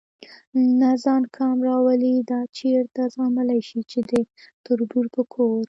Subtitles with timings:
[0.79, 4.11] نه ځان کم راولي، دا چېرته زغملی شي چې د
[4.65, 5.59] تربور په کور.